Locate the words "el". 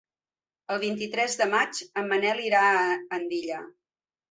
0.75-0.79